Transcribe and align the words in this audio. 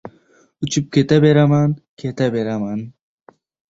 Uchib 0.67 0.87
keta 0.97 1.21
beraman, 1.27 1.79
keta 2.05 2.33
beraman. 2.39 2.87